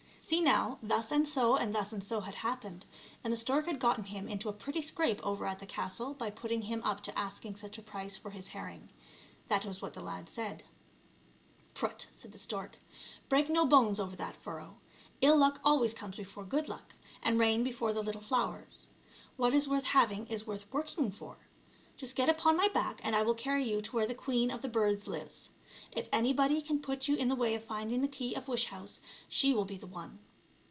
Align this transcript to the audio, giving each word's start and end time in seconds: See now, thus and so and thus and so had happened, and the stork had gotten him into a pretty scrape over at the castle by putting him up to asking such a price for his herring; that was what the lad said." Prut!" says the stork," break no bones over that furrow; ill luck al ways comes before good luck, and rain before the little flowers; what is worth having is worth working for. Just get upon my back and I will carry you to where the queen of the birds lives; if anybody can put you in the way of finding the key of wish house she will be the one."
See 0.23 0.39
now, 0.39 0.79
thus 0.81 1.11
and 1.11 1.27
so 1.27 1.57
and 1.57 1.75
thus 1.75 1.91
and 1.91 2.01
so 2.01 2.21
had 2.21 2.35
happened, 2.35 2.85
and 3.21 3.33
the 3.33 3.35
stork 3.35 3.65
had 3.65 3.81
gotten 3.81 4.05
him 4.05 4.29
into 4.29 4.47
a 4.47 4.53
pretty 4.53 4.79
scrape 4.79 5.19
over 5.25 5.45
at 5.45 5.59
the 5.59 5.65
castle 5.65 6.13
by 6.13 6.29
putting 6.29 6.61
him 6.61 6.81
up 6.85 7.01
to 7.01 7.19
asking 7.19 7.57
such 7.57 7.77
a 7.77 7.81
price 7.81 8.15
for 8.15 8.31
his 8.31 8.47
herring; 8.47 8.91
that 9.49 9.65
was 9.65 9.81
what 9.81 9.93
the 9.93 9.99
lad 10.01 10.29
said." 10.29 10.63
Prut!" 11.73 12.07
says 12.15 12.31
the 12.31 12.37
stork," 12.37 12.79
break 13.29 13.49
no 13.49 13.65
bones 13.65 13.99
over 13.99 14.15
that 14.15 14.37
furrow; 14.41 14.77
ill 15.19 15.35
luck 15.37 15.59
al 15.65 15.81
ways 15.81 15.93
comes 15.93 16.15
before 16.15 16.45
good 16.45 16.69
luck, 16.69 16.93
and 17.21 17.37
rain 17.37 17.61
before 17.61 17.91
the 17.91 18.01
little 18.01 18.21
flowers; 18.21 18.85
what 19.35 19.53
is 19.53 19.67
worth 19.67 19.87
having 19.87 20.27
is 20.27 20.47
worth 20.47 20.65
working 20.71 21.11
for. 21.11 21.39
Just 21.97 22.15
get 22.15 22.29
upon 22.29 22.55
my 22.55 22.69
back 22.69 23.01
and 23.03 23.17
I 23.17 23.21
will 23.21 23.33
carry 23.35 23.69
you 23.69 23.81
to 23.81 23.91
where 23.97 24.07
the 24.07 24.15
queen 24.15 24.49
of 24.49 24.61
the 24.61 24.69
birds 24.69 25.09
lives; 25.09 25.49
if 25.93 26.09
anybody 26.11 26.61
can 26.61 26.79
put 26.81 27.07
you 27.07 27.15
in 27.15 27.29
the 27.29 27.35
way 27.35 27.55
of 27.55 27.63
finding 27.63 28.01
the 28.01 28.07
key 28.07 28.33
of 28.33 28.49
wish 28.49 28.65
house 28.65 28.99
she 29.29 29.53
will 29.53 29.63
be 29.65 29.77
the 29.77 29.87
one." 29.87 30.19